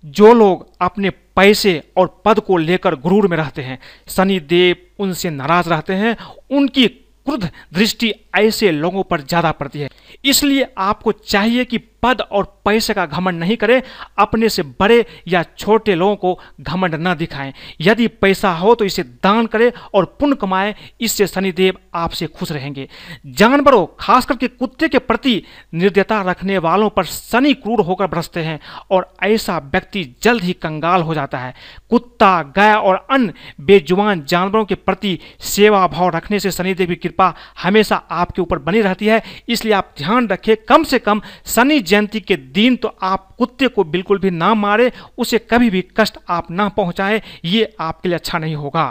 जो 0.03 0.33
लोग 0.33 0.67
अपने 0.81 1.09
पैसे 1.35 1.81
और 1.97 2.07
पद 2.25 2.39
को 2.39 2.57
लेकर 2.57 2.95
गुरूर 2.95 3.27
में 3.27 3.37
रहते 3.37 3.61
हैं, 3.61 3.77
शनिदेव 4.07 4.75
उनसे 4.99 5.29
नाराज़ 5.29 5.69
रहते 5.69 5.93
हैं। 5.93 6.15
उनकी 6.51 6.87
क्रुद्ध 6.87 7.49
दृष्टि 7.73 8.13
ऐसे 8.35 8.71
लोगों 8.71 9.03
पर 9.03 9.21
ज़्यादा 9.21 9.51
पड़ती 9.51 9.79
है। 9.79 9.89
इसलिए 10.25 10.67
आपको 10.77 11.11
चाहिए 11.11 11.65
कि 11.65 11.77
पद 12.03 12.21
और 12.21 12.43
पैसे 12.65 12.93
का 12.93 13.05
घमंड 13.05 13.39
नहीं 13.39 13.57
करें, 13.57 13.81
अपने 14.17 14.49
से 14.49 14.63
बड़े 14.63 15.05
या 15.27 15.43
छोटे 15.57 15.95
लोगों 15.95 16.15
को 16.15 16.39
घमंड 16.61 16.95
न 16.97 17.13
दिखाएँ। 17.15 17.53
यदि 17.81 18.07
पैसा 18.07 18.51
हो 18.53 18.73
तो 18.75 18.85
इसे 18.85 19.03
दान 19.03 19.45
करें 19.45 19.71
और 19.93 20.05
पुण्य 20.19 20.35
कमाएँ, 20.35 20.73
इससे 21.01 21.27
शनिदेव 21.27 21.77
आपसे 21.95 22.27
खुश 22.27 22.51
रहेंगे। 22.51 22.87
जानवरों 23.27 23.85
खास 23.99 24.25
करके 24.25 24.47
कुत्ते 24.49 24.87
के 24.89 24.99
प्रति 24.99 25.41
निर्दयता 25.73 26.21
रखने 26.21 26.57
वालों 26.59 26.89
पर 26.89 27.05
शनि 27.05 27.53
क्रूर 27.55 27.81
होकर 27.81 28.07
बरसते 28.07 28.41
हैं 28.41 28.59
और 28.91 29.07
ऐसा 29.23 29.57
व्यक्ति 29.65 30.03
जल्द 30.23 30.43
ही 30.43 30.53
कंगाल 30.53 31.01
हो 31.01 31.13
जाता 31.13 31.37
है। 31.37 31.53
कुत्ता, 31.89 32.41
गाय 32.55 32.73
और 32.73 32.95
अन्य 33.11 33.33
बेजुबान 33.61 34.23
जानवरों 34.25 34.63
के 34.65 34.75
प्रति 34.75 35.17
सेवा 35.41 35.85
भाव 35.87 36.09
रखने 36.09 36.39
से 36.39 36.51
शनिदेव 36.51 36.87
की 36.87 36.95
कृपा 36.97 37.33
हमेशा 37.63 37.95
आपके 37.95 38.41
ऊपर 38.41 38.59
बनी 38.59 38.81
रहती 38.81 39.05
है। 39.05 39.21
इसलिए 39.47 39.73
आप 39.73 39.93
ध्यान 39.97 40.27
रखें, 40.27 40.55
कम 40.59 40.83
से 40.83 40.99
कम 40.99 41.21
शनि 41.45 41.79
जयंती 41.93 42.19
के 42.19 42.35
दिन 42.35 42.75
तो 42.75 42.87
आप 43.03 43.29
कुत्ते 43.37 43.67
को 43.67 43.83
बिल्कुल 43.85 44.19
भी 44.19 44.31
ना 44.31 44.53
मारे, 44.55 44.91
उसे 45.17 45.39
कभी 45.51 45.69
भी 45.69 45.81
कष्ट 45.97 46.17
आप 46.29 46.51
ना 46.51 46.69
पहुंचाएँ, 46.71 47.21
ये 47.45 47.73
आपके 47.79 48.09
लिए 48.09 48.17
अच्छा 48.17 48.37
नहीं 48.39 48.55
होगा। 48.55 48.85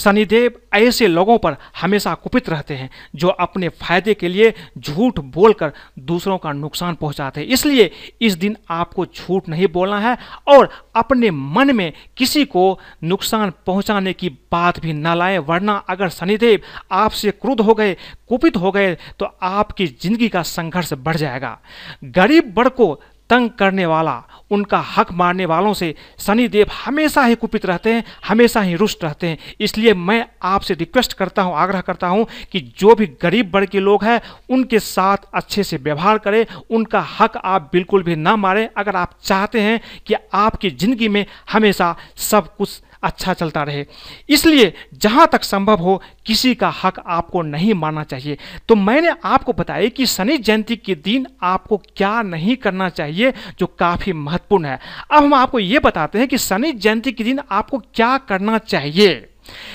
शनिदेव 0.00 0.60
ऐसे 0.74 1.06
लोगों 1.06 1.36
पर 1.38 1.56
हमेशा 1.80 2.14
कुपित 2.14 2.48
रहते 2.50 2.74
हैं, 2.74 2.90
जो 3.14 3.28
अपने 3.28 3.68
फ़ायदे 3.70 4.14
के 4.14 4.28
लिए 4.28 4.52
झूठ 4.78 5.18
बोलकर 5.30 5.72
दूसरों 6.00 6.36
का 6.38 6.52
नुकसान 6.54 6.94
पहुंचाते 6.94 7.40
हैं। 7.40 7.46
इसलिए 7.48 7.90
इस 8.20 8.34
दिन 8.34 8.56
आपको 8.70 9.06
झूठ 9.06 9.48
नहीं 9.48 9.66
बोलना 9.68 9.98
है 10.00 10.16
और 10.48 10.68
अपने 10.96 11.30
मन 11.30 11.74
में 11.76 11.92
किसी 12.16 12.44
को 12.46 12.78
नुकसान 13.04 13.52
पहुँचाने 13.66 14.12
की 14.12 14.28
बात 14.52 14.80
भी 14.80 14.92
न 14.92 15.14
लाए, 15.14 15.38
वरना 15.38 15.76
अगर 15.88 16.08
शनिदेव 16.10 16.60
आपसे 16.92 17.30
क्रुद्ध 17.32 17.60
हो 17.60 17.74
गए, 17.74 17.96
कुपित 18.28 18.56
हो 18.56 18.70
गए 18.72 18.94
तो 19.18 19.24
आपकी 19.42 19.86
ज़िंदगी 19.86 20.28
का 20.28 20.42
संघर्ष 20.44 20.92
बढ़ 20.94 21.16
जाएगा। 21.16 21.58
गरीब 22.04 22.54
वर्ग 22.58 22.70
को 22.70 23.00
तंग 23.30 23.50
करने 23.50 23.86
वाला, 23.86 24.22
उनका 24.50 24.78
हक 24.88 25.12
मारने 25.12 25.44
वालों 25.46 25.72
से 25.74 25.94
शनिदेव 26.18 26.70
हमेशा 26.84 27.24
ही 27.24 27.34
कुपित 27.34 27.66
रहते 27.66 27.92
हैं, 27.92 28.04
हमेशा 28.28 28.60
ही 28.60 28.74
रुष्ट 28.74 29.04
रहते 29.04 29.26
हैं। 29.26 29.38
इसलिए 29.60 29.94
मैं 29.94 30.24
आपसे 30.42 30.74
रिक्वेस्ट 30.74 31.12
करता 31.12 31.42
हूँ, 31.42 31.54
आग्रह 31.54 31.80
करता 31.80 32.06
हूँ 32.06 32.26
कि 32.52 32.60
जो 32.78 32.94
भी 32.94 33.06
गरीब 33.22 33.54
वर्ग 33.54 33.68
के 33.68 33.80
लोग 33.80 34.04
हैं, 34.04 34.20
उनके 34.50 34.78
साथ 34.80 35.28
अच्छे 35.34 35.64
से 35.64 35.76
व्यवहार 35.76 36.18
करें, 36.18 36.44
उनका 36.70 37.06
हक 37.18 37.36
आप 37.36 37.70
बिल्कुल 37.72 38.02
भी 38.02 38.16
ना 38.16 38.36
मारें। 38.36 38.68
अगर 38.76 38.96
आप 38.96 39.14
चाहते 39.22 39.60
हैं 39.60 39.80
कि 40.06 40.14
आपकी 40.34 40.70
ज़िंदगी 40.70 41.08
में 41.08 41.24
हमेशा 41.52 41.96
सब 42.20 42.54
कुछ 42.56 42.80
अच्छा 43.02 43.32
चलता 43.32 43.62
रहे। 43.62 43.84
इसलिए 44.28 44.72
जहाँ 44.94 45.26
तक 45.32 45.44
संभव 45.44 45.78
हो, 45.78 46.02
किसी 46.26 46.54
का 46.54 46.68
हक 46.82 47.02
आपको 47.06 47.42
नहीं 47.42 47.74
मानना 47.74 48.02
चाहिए। 48.04 48.38
तो 48.68 48.74
मैंने 48.74 49.14
आपको 49.24 49.52
बताया 49.52 49.88
कि 49.88 50.06
शनि 50.06 50.36
जयंती 50.38 50.76
के 50.76 50.94
दिन 50.94 51.26
आपको 51.42 51.76
क्या 51.96 52.20
नहीं 52.22 52.56
करना 52.56 52.88
चाहिए, 52.88 53.32
जो 53.58 53.66
काफ़ी 53.68 54.12
महत्वपूर्ण 54.12 54.66
है। 54.66 54.78
अब 55.10 55.22
हम 55.24 55.34
आपको 55.34 55.58
ये 55.58 55.78
बताते 55.78 56.18
हैं 56.18 56.28
कि 56.28 56.38
शनि 56.38 56.72
जयंती 56.72 57.12
के 57.12 57.24
दिन 57.24 57.40
आपको 57.50 57.78
क्या 57.78 58.16
करना 58.18 58.58
चाहिए। 58.58 59.26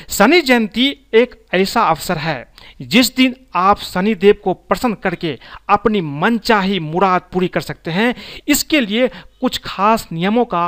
शनि 0.10 0.40
जयंती 0.42 0.88
एक 1.14 1.36
ऐसा 1.54 1.82
अवसर 1.82 2.18
है, 2.18 2.54
जिस 2.82 3.16
दिन 3.16 3.36
आप 3.56 3.80
शनि 3.80 4.14
देव 4.16 4.36
को 4.44 4.54
प्रसन्न 4.54 4.94
करके 4.94 5.38
अपनी 5.70 6.02
मनचाही 6.02 6.80
मुराद 6.80 7.22
पूरी 7.34 7.48
कर 7.48 7.62
सकते 7.62 7.92
हैं। 7.92 8.14
इसके 8.48 8.80
लिए 8.82 9.08
कुछ 9.42 9.60
खास 9.66 10.08
नियमों 10.12 10.46
का 10.46 10.68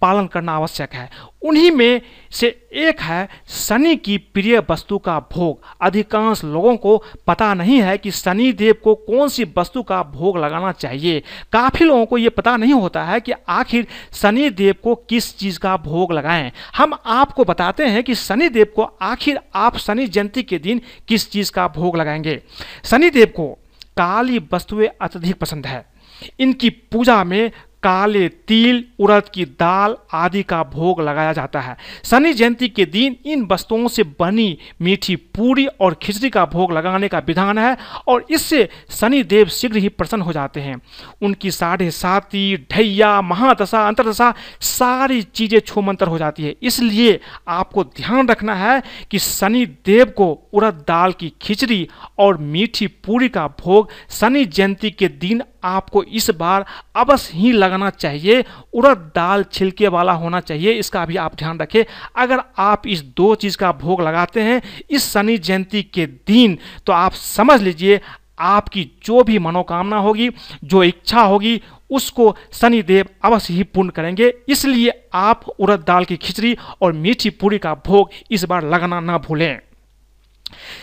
पालन 0.00 0.26
करना 0.26 0.52
आवश्यक 0.52 0.92
है। 0.92 1.10
उन्हीं 1.42 1.70
में 1.70 2.00
से 2.30 2.68
एक 2.72 3.00
है 3.00 3.28
शनि 3.48 3.96
की 3.96 4.18
प्रिय 4.18 4.62
वस्तु 4.70 4.98
का 4.98 5.20
भोग। 5.20 5.60
अधिकांश 5.82 6.44
लोगों 6.44 6.76
को 6.76 7.04
पता 7.26 7.54
नहीं 7.54 7.82
है 7.82 7.98
कि 7.98 8.10
शनि 8.10 8.52
देव 8.52 8.74
को 8.84 8.94
कौन 8.94 9.28
सी 9.28 9.44
वस्तु 9.58 9.82
का 9.82 10.02
भोग 10.02 10.38
लगाना 10.38 10.72
चाहिए। 10.72 11.22
काफ़ी 11.52 11.86
लोगों 11.86 12.06
को 12.06 12.18
ये 12.18 12.28
पता 12.28 12.56
नहीं 12.56 12.72
होता 12.72 13.04
है 13.04 13.20
कि 13.20 13.32
आखिर 13.48 13.86
शनि 14.12 14.50
देव 14.50 14.74
को 14.82 14.94
किस 14.94 15.38
चीज़ 15.38 15.58
का 15.58 15.76
भोग 15.76 16.12
लगाएँ। 16.12 16.52
हम 16.76 16.98
आपको 17.06 17.44
बताते 17.44 17.86
हैं 17.86 18.04
कि 18.04 18.14
शनि 18.14 18.48
देव 18.48 18.66
को 18.76 18.82
आखिर 18.82 19.40
आप 19.54 19.76
शनि 19.76 20.06
जयंती 20.06 20.42
के 20.42 20.58
दिन 20.58 20.80
किस 21.08 21.30
चीज़ 21.30 21.52
का 21.52 21.68
भोग 21.68 21.96
लगाएँगे। 21.96 22.42
शनि 22.84 23.10
देव 23.10 23.26
को 23.26 23.58
काली 23.96 24.40
वस्तुएँ 24.52 24.88
अत्यधिक 25.00 25.36
पसंद 25.36 25.66
है। 25.66 25.96
इनकी 26.40 26.70
पूजा 26.70 27.24
में 27.24 27.50
काले 27.82 28.28
तिल, 28.28 28.84
उड़द 28.98 29.28
की 29.34 29.44
दाल 29.44 29.96
आदि 30.14 30.42
का 30.42 30.62
भोग 30.64 31.00
लगाया 31.00 31.32
जाता 31.32 31.60
है। 31.60 31.76
शनि 32.04 32.32
जयंती 32.32 32.68
के 32.68 32.84
दिन 32.86 33.16
इन 33.26 33.46
वस्तुओं 33.46 33.88
से 33.88 34.02
बनी 34.20 34.58
मीठी 34.82 35.16
पूरी 35.16 35.66
और 35.66 35.94
खिचड़ी 36.02 36.30
का 36.30 36.44
भोग 36.46 36.72
लगाने 36.72 37.08
का 37.08 37.18
विधान 37.18 37.58
है 37.58 37.76
और 38.08 38.26
इससे 38.30 38.68
शनि 38.90 39.22
देव 39.24 39.48
शीघ्र 39.48 39.76
ही 39.76 39.88
प्रसन्न 39.88 40.22
हो 40.22 40.32
जाते 40.32 40.60
हैं। 40.60 40.80
उनकी 41.22 41.50
साढ़े 41.50 41.90
साती, 41.90 42.56
ढैया, 42.72 43.20
महादशा, 43.22 43.86
अंतरदशा 43.88 44.32
सारी 44.60 45.22
चीज़ें 45.22 45.58
छूमंतर 45.60 46.08
हो 46.08 46.18
जाती 46.18 46.44
है। 46.44 46.54
इसलिए 46.62 47.18
आपको 47.48 47.84
ध्यान 47.84 48.28
रखना 48.28 48.54
है 48.54 48.82
कि 49.10 49.18
शनि 49.18 49.64
देव 49.86 50.04
को 50.16 50.32
उड़द 50.52 50.84
दाल 50.88 51.12
की 51.12 51.32
खिचड़ी 51.42 51.86
और 52.18 52.38
मीठी 52.38 52.86
पूरी 52.86 53.28
का 53.28 53.46
भोग 53.60 53.90
शनि 54.10 54.44
जयंती 54.46 54.90
के 54.90 55.08
दिन 55.08 55.42
आपको 55.66 56.02
इस 56.02 56.30
बार 56.32 56.64
अवश्य 56.96 57.38
ही 57.38 57.52
लगाना 57.52 57.90
चाहिए। 57.92 58.44
उड़द 58.74 58.98
दाल 59.14 59.44
छिलके 59.52 59.88
वाला 59.88 60.12
होना 60.14 60.40
चाहिए, 60.40 60.72
इसका 60.72 61.04
भी 61.06 61.16
आप 61.16 61.34
ध्यान 61.34 61.58
रखें। 61.58 61.82
अगर 62.16 62.42
आप 62.58 62.86
इस 62.86 63.02
दो 63.16 63.34
चीज़ 63.34 63.56
का 63.56 63.72
भोग 63.74 64.02
लगाते 64.02 64.42
हैं, 64.42 64.60
इस 64.90 65.12
शनि 65.12 65.38
जयंती 65.38 65.82
के 65.84 66.06
दिन 66.06 66.58
तो 66.86 66.92
आप 66.92 67.12
समझ 67.14 67.60
लीजिए, 67.62 68.00
आपकी 68.38 68.90
जो 69.04 69.22
भी 69.22 69.38
मनोकामना 69.38 69.98
होगी, 69.98 70.30
जो 70.64 70.82
इच्छा 70.84 71.20
होगी, 71.22 71.60
उसको 71.90 72.34
शनिदेव 72.52 73.08
अवश्य 73.24 73.54
ही 73.54 73.62
पूर्ण 73.64 73.88
करेंगे। 73.88 74.32
इसलिए 74.48 74.92
आप 75.14 75.44
उड़द 75.48 75.84
दाल 75.86 76.04
की 76.04 76.16
खिचड़ी 76.16 76.56
और 76.82 76.92
मीठी 76.92 77.30
पूरी 77.30 77.58
का 77.58 77.74
भोग 77.86 78.10
इस 78.30 78.44
बार 78.44 78.64
लगाना 78.64 79.00
ना 79.00 79.18
भूलें। 79.18 79.58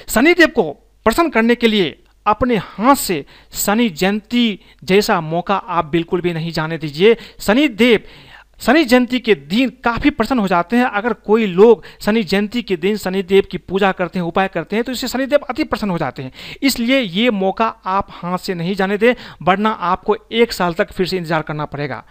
शनिदेव 0.07 0.47
को 0.47 0.71
प्रसन्न 1.05 1.29
करने 1.29 1.55
के 1.55 1.67
लिए 1.67 1.89
अपने 2.25 2.57
हाथ 2.57 2.95
से 2.95 3.23
शनि 3.55 3.89
जयंती 3.91 4.59
जैसा 4.83 5.19
मौका 5.21 5.55
आप 5.55 5.85
बिल्कुल 5.87 6.21
भी 6.21 6.33
नहीं 6.33 6.51
जाने 6.51 6.77
दीजिए। 6.77 7.15
शनि 7.39 7.67
देव, 7.69 7.99
शनि 8.61 8.83
जयंती 8.85 9.19
के 9.19 9.35
दिन 9.35 9.69
काफ़ी 9.83 10.09
प्रसन्न 10.09 10.39
हो 10.39 10.47
जाते 10.47 10.77
हैं। 10.77 10.85
अगर 10.85 11.13
कोई 11.25 11.45
लोग 11.47 11.83
शनि 12.01 12.23
जयंती 12.23 12.61
के 12.61 12.75
दिन 12.77 12.97
शनिदेव 12.97 13.47
की 13.51 13.57
पूजा 13.59 13.91
करते 13.91 14.19
हैं, 14.19 14.25
उपाय 14.25 14.47
करते 14.47 14.75
हैं 14.75 14.85
तो 14.85 14.91
इससे 14.91 15.07
शनिदेव 15.07 15.39
अति 15.49 15.63
प्रसन्न 15.65 15.91
हो 15.91 15.97
जाते 15.97 16.23
हैं। 16.23 16.31
इसलिए 16.63 16.99
ये 16.99 17.29
मौका 17.31 17.67
आप 17.85 18.07
हाथ 18.11 18.37
से 18.37 18.53
नहीं 18.53 18.75
जाने 18.75 18.97
दें, 18.97 19.13
वरना 19.41 19.69
आपको 19.69 20.15
एक 20.33 20.53
साल 20.53 20.73
तक 20.73 20.91
फिर 20.91 21.07
से 21.07 21.17
इंतज़ार 21.17 21.41
करना 21.41 21.65
पड़ेगा। 21.65 22.03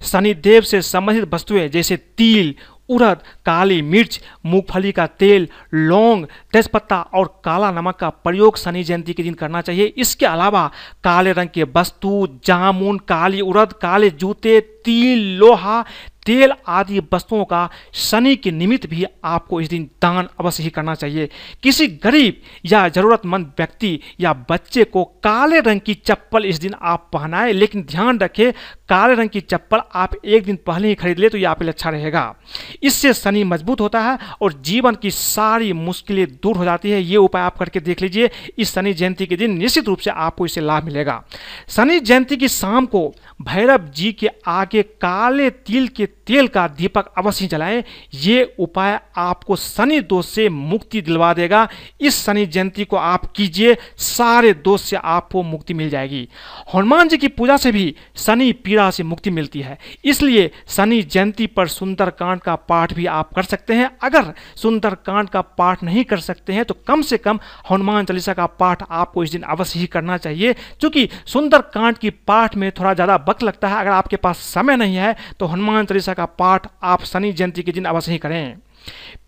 शनिदेव 0.00 0.62
से 0.62 0.80
संबंधित 0.82 1.32
वस्तुएँ 1.34 1.68
जैसे 1.68 1.96
तिल 1.96 2.54
उड़द, 2.88 3.20
काली 3.46 3.82
मिर्च, 3.82 4.20
मूंगफली 4.46 4.92
का 4.92 5.06
तेल, 5.06 5.48
लौंग, 5.74 6.26
तेजपत्ता 6.52 7.00
और 7.00 7.40
काला 7.44 7.70
नमक 7.70 7.96
का 7.96 8.08
प्रयोग 8.08 8.56
शनि 8.56 8.84
जयंती 8.84 9.12
के 9.12 9.22
दिन 9.22 9.34
करना 9.34 9.60
चाहिए। 9.60 9.84
इसके 9.96 10.26
अलावा 10.26 10.70
काले 11.04 11.32
रंग 11.32 11.48
के 11.48 11.62
वस्तु, 11.62 12.28
जामुन, 12.44 12.98
काली 12.98 13.40
उड़द, 13.40 13.72
काले 13.72 14.10
जूते, 14.10 14.60
तिल, 14.60 15.36
लोहा 15.38 15.84
तेल 16.26 16.52
आदि 16.68 16.98
वस्तुओं 17.12 17.44
का 17.44 17.68
शनि 17.94 18.34
के 18.36 18.50
निमित्त 18.50 18.86
भी 18.86 19.04
आपको 19.24 19.60
इस 19.60 19.68
दिन 19.68 19.84
दान 20.02 20.28
अवश्य 20.40 20.62
ही 20.62 20.70
करना 20.70 20.94
चाहिए। 20.94 21.28
किसी 21.62 21.86
गरीब 21.98 22.40
या 22.66 22.88
ज़रूरतमंद 22.88 23.52
व्यक्ति 23.58 23.98
या 24.20 24.32
बच्चे 24.50 24.84
को 24.84 25.04
काले 25.24 25.60
रंग 25.60 25.80
की 25.80 25.94
चप्पल 25.96 26.44
इस 26.44 26.58
दिन 26.60 26.74
आप 26.82 27.08
पहनाएँ, 27.12 27.52
लेकिन 27.52 27.82
ध्यान 27.82 28.18
रखें, 28.18 28.52
काले 28.88 29.14
रंग 29.14 29.28
की 29.28 29.40
चप्पल 29.40 29.80
आप 29.94 30.14
एक 30.16 30.44
दिन 30.44 30.58
पहले 30.66 30.88
ही 30.88 30.94
खरीद 30.94 31.18
ले 31.18 31.28
तो 31.28 31.38
ये 31.38 31.44
आपके 31.44 31.64
लिए 31.64 31.72
अच्छा 31.72 31.90
रहेगा। 31.90 32.34
इससे 32.82 33.12
शनि 33.14 33.44
मज़बूत 33.44 33.80
होता 33.80 34.00
है 34.00 34.18
और 34.42 34.52
जीवन 34.62 34.94
की 34.94 35.10
सारी 35.10 35.72
मुश्किलें 35.74 36.26
दूर 36.34 36.56
हो 36.56 36.64
जाती 36.64 36.90
है। 36.90 37.02
ये 37.02 37.16
उपाय 37.18 37.42
आप 37.42 37.58
करके 37.58 37.80
देख 37.80 38.02
लीजिए। 38.02 38.30
इस 38.58 38.74
शनि 38.74 38.92
जयंती 38.94 39.26
के 39.26 39.36
दिन 39.36 39.56
निश्चित 39.58 39.88
रूप 39.88 39.98
से 39.98 40.10
आपको 40.10 40.46
इससे 40.46 40.60
लाभ 40.60 40.84
मिलेगा। 40.84 41.22
शनि 41.68 42.00
जयंती 42.00 42.36
की 42.36 42.48
शाम 42.50 42.86
को 42.86 43.08
भैरव 43.42 43.88
जी 43.90 44.12
के 44.12 44.28
आगे 44.46 44.82
काले 44.82 45.50
तिल 45.50 45.88
के 45.88 46.06
तेल 46.26 46.48
का 46.48 46.66
दीपक 46.70 47.12
अवश्य 47.18 47.46
जलाएँ। 47.46 47.82
ये 48.14 48.42
उपाय 48.58 48.98
आपको 49.18 49.56
शनि 49.56 50.00
दोष 50.02 50.26
से 50.26 50.48
मुक्ति 50.48 51.00
दिलवा 51.02 51.32
देगा। 51.34 51.66
इस 52.00 52.22
शनि 52.24 52.46
जयंती 52.46 52.84
को 52.84 52.96
आप 52.96 53.24
कीजिए, 53.32 53.76
सारे 53.98 54.52
दोष 54.54 54.82
से 54.82 54.96
आपको 54.96 55.42
मुक्ति 55.44 55.74
मिल 55.74 55.90
जाएगी। 55.90 56.28
हनुमान 56.74 57.08
जी 57.08 57.16
की 57.16 57.28
पूजा 57.30 57.56
से 57.56 57.72
भी 57.72 57.94
शनि 58.16 58.50
पीड़ा 58.54 58.90
से 58.90 59.02
मुक्ति 59.04 59.30
मिलती 59.32 59.60
है। 59.60 59.78
इसलिए 60.04 60.50
शनि 60.68 61.02
जयंती 61.04 61.46
पर 61.48 61.68
सुंदर 61.68 62.10
कांड 62.12 62.40
का 62.40 62.54
पाठ 62.56 62.92
भी 62.94 63.06
आप 63.08 63.32
कर 63.34 63.42
सकते 63.44 63.74
हैं। 63.74 63.90
अगर 64.02 64.32
सुंदर 64.56 64.94
कांड 65.06 65.28
का 65.28 65.40
पाठ 65.40 65.82
नहीं 65.84 66.04
कर 66.04 66.20
सकते 66.20 66.52
हैं 66.52 66.64
तो 66.64 66.74
कम 66.88 67.02
से 67.02 67.18
कम 67.18 67.38
हनुमान 67.70 68.04
चालीसा 68.04 68.32
का 68.34 68.46
पाठ 68.48 68.82
आपको 68.84 69.24
इस 69.24 69.30
दिन 69.30 69.42
अवश्य 69.44 69.80
ही 69.80 69.86
करना 69.88 70.16
चाहिए। 70.18 70.52
क्योंकि 70.80 71.08
सुंदर 71.26 71.60
कांड 71.74 71.98
की 71.98 72.10
पाठ 72.10 72.56
में 72.56 72.70
थोड़ा 72.72 72.94
ज़्यादा 72.94 73.16
वक्त 73.28 73.42
लगता 73.42 73.68
है। 73.68 73.76
अगर 73.76 73.90
आपके 73.92 74.16
पास 74.18 74.38
समय 74.46 74.76
नहीं 74.76 74.96
है 74.96 75.14
तो 75.40 75.46
हनुमान 75.46 75.84
चालीसा 75.84 76.13
का 76.14 76.24
पाठ 76.24 76.66
आप 76.82 77.04
शनि 77.04 77.32
जयंती 77.32 77.62
के 77.62 77.72
दिन 77.72 77.84
अवश्य 77.84 78.12
ही 78.12 78.18
करें। 78.18 78.56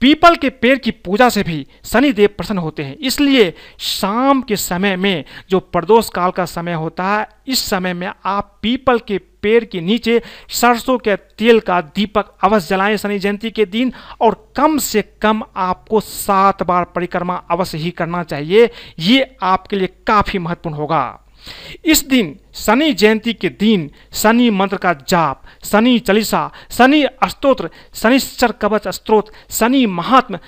पीपल 0.01 0.35
के 0.37 0.49
पेड़ 0.51 0.77
की 0.79 0.91
पूजा 0.91 1.29
से 1.29 1.43
भी 1.43 1.67
शनिदेव 1.85 2.29
प्रसन्न 2.29 2.59
होते 2.59 2.83
हैं। 2.83 2.97
इसलिए 2.97 3.53
शाम 3.79 4.43
के 4.43 4.57
समय 4.57 4.97
में 4.97 5.25
जो 5.51 5.61
प्रदोष 5.61 6.09
काल 6.09 6.31
का 6.31 6.45
समय 6.45 6.73
होता 6.73 7.05
है, 7.05 7.29
इस 7.49 7.65
समय 7.65 7.95
में 7.95 8.11
आप 8.25 8.59
पीपल 8.63 8.99
के 8.99 9.19
पेड़ 9.43 9.65
के 9.65 9.81
नीचे 9.81 10.21
सरसों 10.51 10.99
के 10.99 11.17
तेल 11.17 11.61
का 11.61 11.81
दीपक 11.81 12.35
अवश्य 12.45 12.69
जलाएँ 12.69 12.97
शनि 12.97 13.19
जयंती 13.19 13.51
के 13.51 13.65
दिन 13.65 13.93
और 14.21 14.53
कम 14.57 14.79
से 14.79 15.03
कम 15.23 15.43
आपको 15.57 16.01
सात 16.01 16.63
बार 16.63 16.85
परिक्रमा 16.85 17.37
अवश्य 17.51 17.79
ही 17.79 17.91
करना 17.91 18.23
चाहिए। 18.23 18.71
ये 18.99 19.37
आपके 19.43 19.77
लिए 19.77 19.89
काफ़ी 20.07 20.39
महत्वपूर्ण 20.39 20.77
होगा। 20.77 21.23
इस 21.85 22.07
दिन 22.09 22.37
शनि 22.57 22.93
जयंती 22.93 23.33
के 23.35 23.49
दिन 23.51 23.91
शनि 24.13 24.49
मंत्र 24.51 24.77
का 24.77 24.93
जाप, 25.09 25.43
शनि 25.65 25.99
चालीसा, 25.99 26.51
शनि 26.71 27.05
स्त्रोत्र 27.27 27.71
शनिश्चर 27.95 28.53
कवच 28.53 28.89
स्त्रोत, 28.89 29.31
शनि 29.51 29.85
महात्म, 29.89 30.39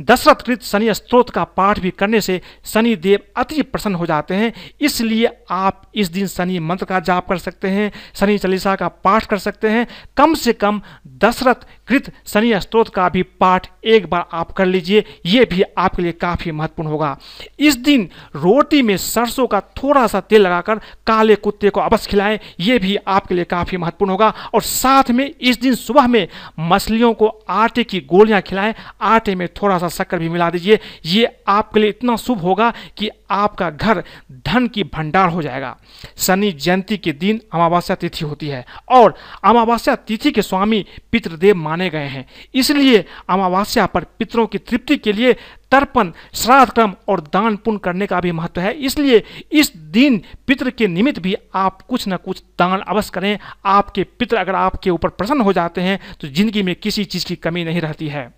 दशरथ 0.00 0.42
कृत 0.46 0.62
शनि 0.62 0.94
स्त्रोत 0.94 1.30
का 1.30 1.44
पाठ 1.46 1.78
भी 1.80 1.90
करने 1.90 2.20
से 2.20 2.40
शनि 2.64 2.94
देव 2.96 3.18
अति 3.36 3.62
प्रसन्न 3.62 3.94
हो 3.94 4.06
जाते 4.06 4.34
हैं। 4.34 4.52
इसलिए 4.80 5.28
आप 5.50 5.82
इस 5.94 6.08
दिन 6.08 6.26
शनि 6.26 6.58
मंत्र 6.60 6.84
का 6.84 7.00
जाप 7.00 7.28
कर 7.28 7.38
सकते 7.38 7.68
हैं, 7.68 7.90
शनि 8.14 8.38
चालीसा 8.38 8.74
का 8.76 8.88
पाठ 8.88 9.26
कर 9.26 9.38
सकते 9.38 9.68
हैं। 9.68 9.86
कम 10.16 10.34
से 10.34 10.52
कम 10.54 10.80
दशरथ 11.06 11.66
कृत 11.88 12.12
शनि 12.26 12.52
स्त्रोत 12.60 12.88
का 12.88 13.08
भी 13.08 13.22
पाठ 13.22 13.68
एक 13.84 14.06
बार 14.06 14.26
आप 14.32 14.52
कर 14.52 14.66
लीजिए, 14.66 15.04
ये 15.26 15.44
भी 15.44 15.62
आपके 15.78 16.02
लिए 16.02 16.12
काफ़ी 16.12 16.50
महत्वपूर्ण 16.52 16.88
होगा। 16.88 17.16
इस 17.58 17.76
दिन 17.76 18.08
रोटी 18.36 18.82
में 18.82 18.96
सरसों 18.96 19.46
का 19.46 19.60
थोड़ा 19.60 20.06
सा 20.06 20.20
तेल 20.20 20.42
लगाकर 20.42 20.80
काले 21.06 21.34
कुत्ते 21.54 21.70
को 21.70 21.80
अवश्य 21.80 22.10
खिलाएँ, 22.10 22.38
ये 22.60 22.78
भी 22.78 22.96
आपके 22.96 23.34
लिए 23.34 23.44
काफ़ी 23.44 23.78
महत्वपूर्ण 23.78 24.10
होगा। 24.10 24.32
और 24.54 24.62
साथ 24.62 25.10
में 25.10 25.24
इस 25.30 25.60
दिन 25.60 25.74
सुबह 25.74 26.06
में 26.06 26.26
मछलियों 26.60 27.12
को 27.14 27.26
आटे 27.48 27.84
की 27.84 28.00
गोलियाँ 28.02 28.40
खिलाएँ, 28.40 28.74
आटे 29.00 29.34
में 29.34 29.46
थोड़ा 29.54 29.78
सा 29.78 29.88
शक्कर 29.88 30.18
भी 30.18 30.28
मिला 30.28 30.50
दीजिए। 30.50 30.78
ये 31.06 31.28
आपके 31.48 31.80
लिए 31.80 31.90
इतना 31.90 32.16
शुभ 32.16 32.40
होगा 32.40 32.72
कि 32.96 33.10
आपका 33.30 33.70
घर 33.70 34.02
धन 34.46 34.66
की 34.68 34.84
भंडार 34.84 35.28
हो 35.28 35.42
जाएगा। 35.42 35.76
शनि 36.16 36.50
जयंती 36.52 36.96
के 36.96 37.12
दिन 37.12 37.40
अमावस्या 37.52 37.96
तिथि 37.96 38.24
होती 38.24 38.48
है 38.48 38.64
और 38.90 39.14
अमावस्या 39.44 39.94
तिथि 39.96 40.30
के 40.30 40.42
स्वामी 40.42 40.84
पितृदेव 41.12 41.56
माने 41.56 41.90
गए 41.90 42.06
हैं। 42.06 42.26
इसलिए 42.54 43.04
अमावस्या 43.28 43.86
पर 43.86 44.04
पितरों 44.18 44.46
की 44.46 44.58
तृप्ति 44.58 44.96
के 44.96 45.12
लिए 45.12 45.36
तर्पण, 45.74 46.10
श्राद्ध 46.34 46.72
क्रम 46.72 46.92
और 47.08 47.20
दान 47.22 47.56
पुण्य 47.56 47.78
करने 47.84 48.06
का 48.06 48.20
भी 48.20 48.32
महत्व 48.32 48.60
है। 48.60 48.72
इसलिए 48.80 49.22
इस 49.52 49.72
दिन 49.76 50.20
पितृ 50.46 50.70
के 50.70 50.86
निमित्त 50.88 51.18
भी 51.20 51.34
आप 51.54 51.80
कुछ 51.82 52.04
न 52.08 52.16
कुछ 52.16 52.42
दान 52.58 52.80
अवश्य 52.80 53.10
करें। 53.14 53.38
आपके 53.66 54.04
पितृ 54.18 54.36
अगर 54.36 54.54
आपके 54.54 54.90
ऊपर 54.90 55.08
प्रसन्न 55.10 55.40
हो 55.40 55.52
जाते 55.52 55.80
हैं 55.80 55.98
तो 56.20 56.28
ज़िंदगी 56.28 56.62
में 56.62 56.74
किसी 56.76 57.04
चीज़ 57.04 57.26
की 57.26 57.36
कमी 57.36 57.64
नहीं 57.64 57.80
रहती 57.80 58.08
है। 58.08 58.32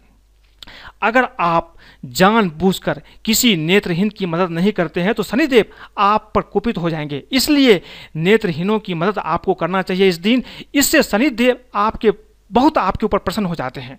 अगर 1.02 1.28
आप 1.40 1.74
जानबूझकर 2.04 3.00
किसी 3.24 3.54
नेत्रहीन 3.56 4.08
की 4.10 4.26
मदद 4.26 4.50
नहीं 4.50 4.72
करते 4.72 5.00
हैं 5.00 5.14
तो 5.14 5.22
शनिदेव 5.22 5.64
आप 5.98 6.30
पर 6.34 6.40
कुपित 6.42 6.78
हो 6.78 6.90
जाएँगे। 6.90 7.22
इसलिए 7.32 7.80
नेत्रहीनों 8.16 8.78
की 8.78 8.94
मदद 8.94 9.18
आपको 9.18 9.54
करना 9.54 9.82
चाहिए 9.82 10.08
इस 10.08 10.18
दिन। 10.18 10.42
इससे 10.74 11.02
शनिदेव 11.02 11.58
आपके, 11.74 12.12
बहुत 12.50 12.78
आपके 12.78 13.06
ऊपर 13.06 13.18
प्रसन्न 13.18 13.46
हो 13.46 13.54
जाते 13.54 13.80
हैं। 13.80 13.98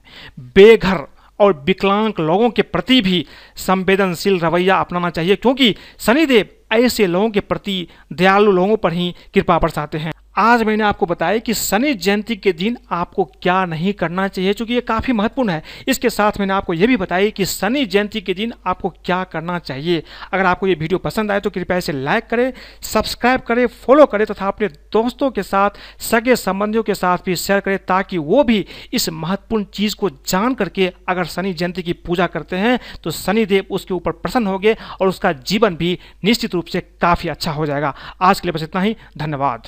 बेघर 0.56 1.06
और 1.40 1.64
विकलांग 1.66 2.20
लोगों 2.20 2.50
के 2.50 2.62
प्रति 2.62 3.02
भी 3.02 3.26
संवेदनशील 3.58 4.40
रवैया 4.40 4.78
अपनाना 4.78 5.10
चाहिए, 5.10 5.36
क्योंकि 5.36 5.76
शनिदेव 6.00 6.50
ऐसे 6.72 7.08
लोगों 7.08 7.30
के 7.30 7.40
प्रति 7.40 7.88
दयालु 8.14 8.52
लोगों 8.52 8.78
पर 8.78 8.94
ही 8.94 9.14
कृपा 9.34 9.60
बरसाते 9.60 9.98
हैं। 9.98 10.12
आज 10.38 10.64
मैंने 10.64 10.84
आपको 10.84 11.06
बताया 11.06 11.38
कि 11.38 11.54
शनि 11.54 11.94
जयंती 11.96 12.36
के 12.36 12.52
दिन 12.54 12.78
आपको 12.92 13.24
क्या 13.42 13.64
नहीं 13.66 13.94
करना 13.94 14.28
चाहिए 14.28 14.54
क्योंकि 14.54 14.74
ये 14.74 14.82
काफ़ी 14.82 15.14
महत्वपूर्ण 15.14 15.50
है। 15.50 15.64
इसके 15.88 16.10
साथ 16.10 16.32
मैंने 16.40 16.54
आपको 16.54 16.74
ये 16.74 16.88
भी 16.88 16.98
बताया 16.98 17.30
कि 17.30 17.46
शनि 17.46 17.86
जयंती 17.86 18.22
के 18.22 18.34
दिन 18.34 18.54
आपको 18.68 18.90
क्या 19.06 19.24
करना 19.24 19.58
चाहिए। 19.60 20.04
अगर 20.34 20.46
आपको 20.46 20.68
ये 20.68 20.74
वीडियो 20.76 20.98
पसंद 21.00 21.32
आए 21.32 21.40
तो 21.40 21.50
कृपया 21.50 21.78
इसे 21.78 21.92
लाइक 21.94 22.28
करें, 22.28 22.54
सब्सक्राइब 22.84 23.42
करें, 23.42 23.66
फॉलो 23.68 24.06
करें 24.06 24.26
तथा 24.26 24.48
अपने 24.48 24.68
दोस्तों 24.68 25.30
के 25.32 25.44
साथ, 25.44 25.70
सगे 26.02 26.36
संबंधियों 26.36 26.84
के 26.84 26.96
साथ 26.96 27.18
भी 27.26 27.36
शेयर 27.38 27.60
करें, 27.60 27.78
ताकि 27.80 28.18
वो 28.20 28.44
भी 28.44 28.66
इस 28.94 29.10
महत्वपूर्ण 29.10 29.64
चीज़ 29.74 29.96
को 29.96 30.10
जान 30.10 30.54
करके 30.54 30.92
अगर 31.10 31.26
शनि 31.26 31.54
जयंती 31.54 31.84
की 31.84 31.94
पूजा 31.96 32.28
करते 32.28 32.56
हैं 32.58 32.80
तो 33.04 33.12
शनिदेव 33.14 33.66
उसके 33.72 33.94
ऊपर 33.94 34.12
प्रसन्न 34.14 34.48
होंगे 34.48 34.76
और 35.02 35.08
उसका 35.08 35.32
जीवन 35.34 35.76
भी 35.76 35.98
निश्चित 36.24 36.56
रूप 36.56 36.66
से 36.66 36.82
काफ़ी 37.02 37.30
अच्छा 37.30 37.52
हो 37.52 37.66
जाएगा। 37.66 37.94
आज 38.22 38.40
के 38.40 38.48
लिए 38.48 38.54
बस 38.54 38.64
इतना 38.64 38.82
ही। 38.82 38.96
धन्यवाद। 39.18 39.68